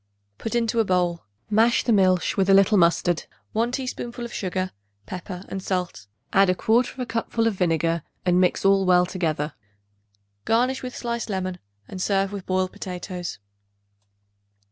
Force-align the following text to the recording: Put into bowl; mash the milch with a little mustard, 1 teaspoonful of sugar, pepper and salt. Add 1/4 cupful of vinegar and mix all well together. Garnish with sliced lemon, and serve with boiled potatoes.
Put 0.39 0.55
into 0.55 0.83
bowl; 0.83 1.25
mash 1.47 1.83
the 1.83 1.93
milch 1.93 2.35
with 2.35 2.49
a 2.49 2.55
little 2.55 2.75
mustard, 2.75 3.25
1 3.53 3.71
teaspoonful 3.73 4.25
of 4.25 4.33
sugar, 4.33 4.71
pepper 5.05 5.43
and 5.47 5.61
salt. 5.61 6.07
Add 6.33 6.49
1/4 6.49 7.07
cupful 7.07 7.45
of 7.45 7.53
vinegar 7.53 8.01
and 8.25 8.41
mix 8.41 8.65
all 8.65 8.83
well 8.87 9.05
together. 9.05 9.53
Garnish 10.43 10.81
with 10.81 10.95
sliced 10.97 11.29
lemon, 11.29 11.59
and 11.87 12.01
serve 12.01 12.31
with 12.31 12.47
boiled 12.47 12.71
potatoes. 12.71 13.37